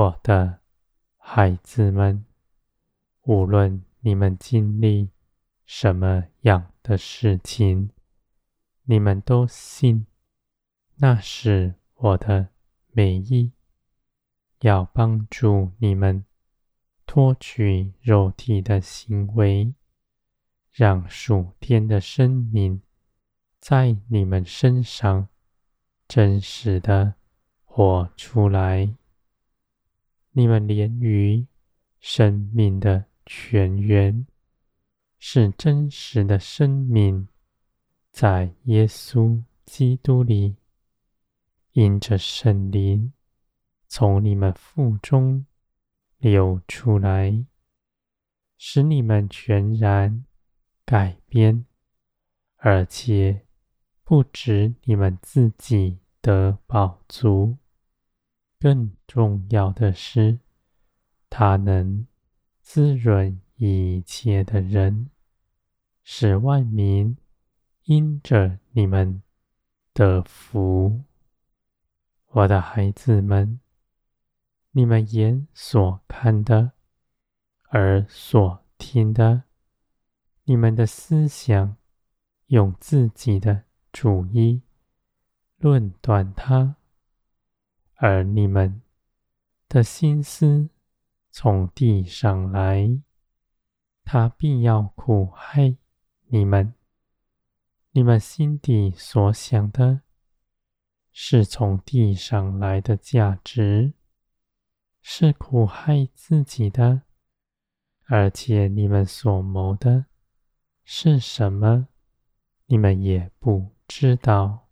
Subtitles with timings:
[0.00, 0.60] 我的
[1.18, 2.24] 孩子们，
[3.24, 5.10] 无论你们经历
[5.66, 7.90] 什么样的事情，
[8.84, 10.06] 你们都信，
[10.96, 12.48] 那是我的
[12.92, 13.52] 美意，
[14.60, 16.24] 要帮助你们
[17.04, 19.74] 脱去肉体的行为，
[20.72, 22.80] 让属天的生命
[23.60, 25.28] 在你们身上
[26.08, 27.16] 真实的
[27.66, 28.94] 活出来。
[30.40, 31.46] 你们连于
[31.98, 34.26] 生命的泉源，
[35.18, 37.28] 是真实的生命。
[38.10, 40.56] 在耶稣基督里，
[41.72, 43.12] 因着圣灵
[43.86, 45.44] 从你们腹中
[46.16, 47.44] 流出来，
[48.56, 50.24] 使你们全然
[50.86, 51.66] 改变，
[52.56, 53.44] 而且
[54.04, 57.58] 不止你们自己的饱足，
[58.60, 60.38] 更重要的是，
[61.28, 62.06] 它能
[62.60, 65.10] 滋润一切的人，
[66.04, 67.16] 使万民。
[67.84, 69.20] 因着你们
[69.94, 71.02] 的福，
[72.28, 73.58] 我的孩子们，
[74.70, 76.72] 你们眼所看的，
[77.70, 79.42] 耳所听的，
[80.44, 81.78] 你们的思想
[82.46, 84.62] 用自己的主意
[85.56, 86.76] 论断它，
[88.02, 88.80] 而你们
[89.68, 90.70] 的心思
[91.30, 92.98] 从地上来，
[94.04, 95.76] 他必要苦害
[96.28, 96.72] 你们。
[97.90, 100.00] 你们心底所想的，
[101.12, 103.92] 是从地上来的价值，
[105.02, 107.02] 是苦害自己的，
[108.06, 110.06] 而且你们所谋的
[110.84, 111.88] 是什么，
[112.64, 114.70] 你们也不知道，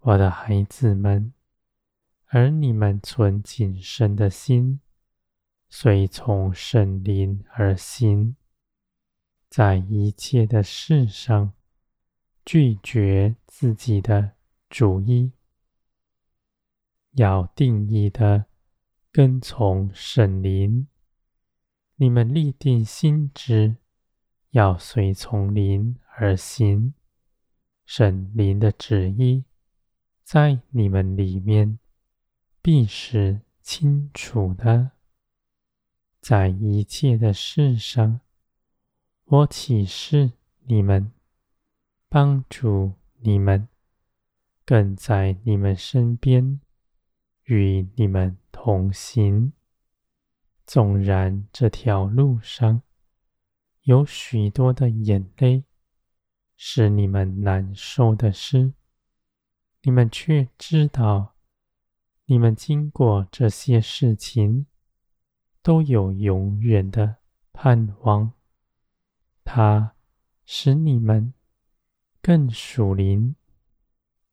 [0.00, 1.32] 我的孩子们。
[2.32, 4.80] 而你们存谨慎的心，
[5.68, 8.36] 随从圣灵而行，
[9.48, 11.52] 在一切的事上。
[12.42, 14.32] 拒绝自己的
[14.68, 15.32] 主意，
[17.12, 18.46] 要定义的
[19.12, 20.88] 跟从圣灵。
[21.96, 23.76] 你们立定心志，
[24.50, 26.94] 要随从灵而行。
[27.84, 29.44] 圣灵的旨意
[30.24, 31.78] 在你们里面
[32.62, 34.92] 必是清楚的。
[36.20, 38.20] 在一切的事上，
[39.24, 40.32] 我启示
[40.64, 41.12] 你们。
[42.12, 43.68] 帮助你们，
[44.64, 46.60] 更在你们身边，
[47.44, 49.52] 与你们同行。
[50.66, 52.82] 纵然这条路上
[53.82, 55.62] 有许多的眼泪，
[56.56, 58.72] 使你们难受的事，
[59.82, 61.36] 你们却知道，
[62.30, 64.66] 你们经过这些事情，
[65.64, 67.16] 都有永远的
[67.52, 68.32] 盼望。
[69.42, 69.96] 它
[70.46, 71.34] 使你们。
[72.22, 73.34] 更属灵，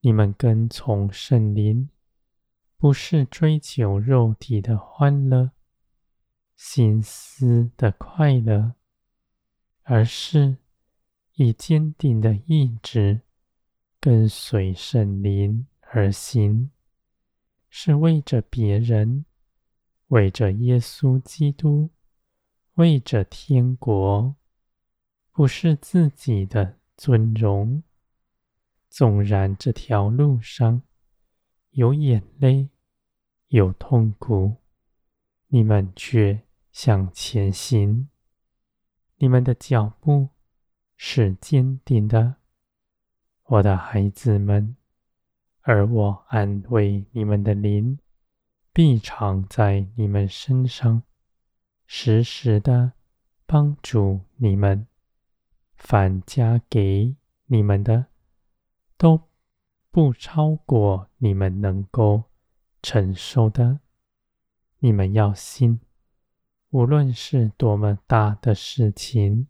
[0.00, 1.88] 你们跟从圣灵，
[2.76, 5.52] 不是追求肉体的欢乐、
[6.56, 8.74] 心思的快乐，
[9.84, 10.58] 而是
[11.36, 13.20] 以坚定的意志
[14.00, 16.72] 跟随圣灵而行，
[17.78, 19.26] 是为着别人，
[20.06, 21.90] 为着耶稣基督，
[22.76, 24.34] 为着天国，
[25.30, 26.78] 不是自己的。
[26.96, 27.82] 尊荣，
[28.88, 30.80] 纵然这条路上
[31.72, 32.70] 有眼泪、
[33.48, 34.56] 有痛苦，
[35.48, 38.08] 你们却向前行。
[39.16, 40.30] 你们的脚步
[40.96, 42.36] 是坚定的，
[43.44, 44.74] 我的孩子们，
[45.68, 47.98] 而我安慰你们的灵，
[48.72, 51.02] 必常在你们身上，
[51.88, 52.92] 时时的
[53.46, 54.86] 帮助你们。
[55.74, 57.16] 凡加给
[57.46, 58.06] 你们的，
[58.96, 59.22] 都
[59.90, 62.22] 不超过你们能够
[62.80, 63.80] 承受的。
[64.78, 65.80] 你们要信，
[66.70, 69.48] 无论是多么大的事情，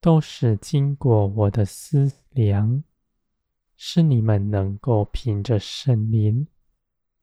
[0.00, 2.82] 都是经过我的思量，
[3.76, 6.48] 是你们能够凭着圣灵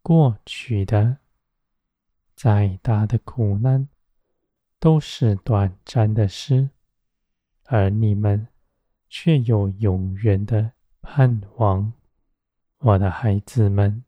[0.01, 1.17] 过去的。
[2.35, 3.87] 再大的苦难，
[4.79, 6.69] 都是短暂的事。
[7.65, 8.47] 而你们
[9.09, 11.93] 却有永远的盼望，
[12.79, 14.03] 我的孩子们，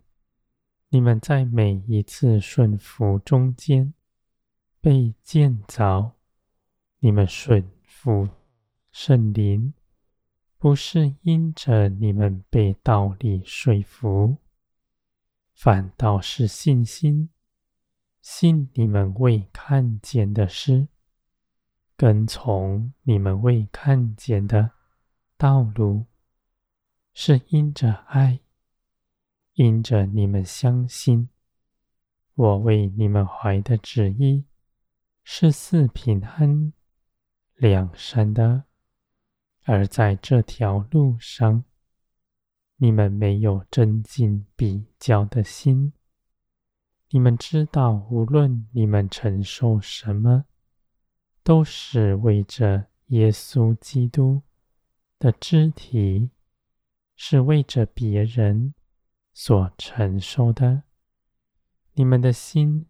[0.90, 3.94] 你们在每一次顺服中间
[4.82, 6.12] 被建造，
[7.00, 8.28] 你们顺服
[8.92, 9.74] 圣灵，
[10.66, 14.38] 不是因着你们被道理说服，
[15.54, 17.30] 反倒是信心
[18.20, 20.88] 信你们未看见的事，
[21.96, 24.72] 跟从你们未看见的
[25.38, 26.08] 道路，
[27.14, 28.40] 是因着爱，
[29.54, 31.30] 因着你们相信，
[32.34, 34.46] 我为你们怀的旨意
[35.24, 36.74] 是四平安、
[37.54, 38.64] 良善的。
[39.66, 41.64] 而在这条路上，
[42.78, 45.92] 你们没有争竞比较的心。
[47.10, 50.46] 你们知道，无论你们承受什么，
[51.44, 54.44] 都是为着耶稣基督
[55.18, 56.30] 的肢体，
[57.16, 58.74] 是为着别人
[59.34, 60.84] 所承受的。
[61.94, 62.86] 你们的心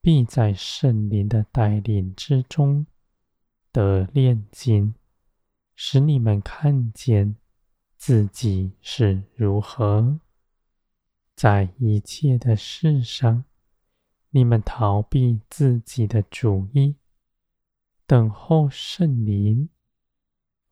[0.00, 2.86] 必在圣灵的带领之中
[3.72, 4.94] 得炼净，
[5.76, 7.36] 使你们看见
[7.96, 10.18] 自己是如何，
[11.34, 13.44] 在一切的事上。
[14.30, 16.96] 你们逃避自己的主意，
[18.06, 19.70] 等候圣灵，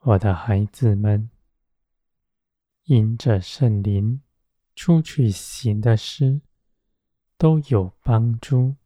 [0.00, 1.30] 我的孩子们，
[2.84, 4.20] 因着圣灵
[4.74, 6.42] 出去行的事，
[7.38, 8.76] 都有帮助，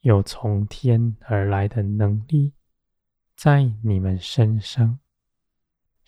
[0.00, 2.52] 有从天而来的能力，
[3.34, 5.00] 在你们身上，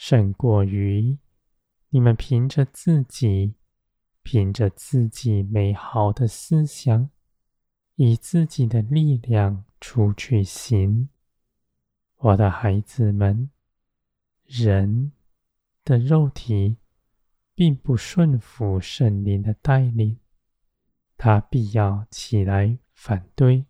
[0.02, 1.18] 胜过于
[1.90, 3.54] 你们凭着自己，
[4.22, 7.10] 凭着自己美好的思想。
[7.96, 11.10] 以自己的力量出去行，
[12.16, 13.50] 我的孩子们，
[14.46, 15.12] 人
[15.84, 16.78] 的肉体
[17.54, 20.18] 并不顺服圣灵的带领，
[21.18, 23.66] 他必要起来反对，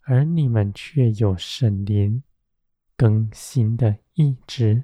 [0.00, 2.24] 而你们却有圣灵
[2.96, 4.82] 更新的意志，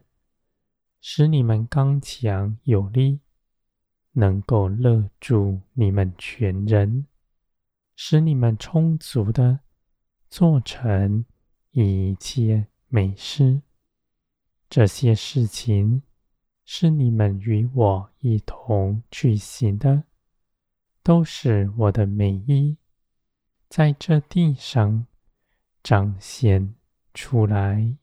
[1.00, 3.20] 使你们刚强有力，
[4.12, 7.06] 能够勒住你们全人。
[8.00, 9.58] 使你们充足的
[10.30, 11.24] 做成
[11.72, 13.62] 一切美事，
[14.70, 16.02] 这些事情
[16.64, 20.04] 是你们与我一同去行的，
[21.02, 22.76] 都是我的美意，
[23.68, 25.06] 在这地上
[25.82, 26.76] 彰显
[27.12, 27.96] 出来。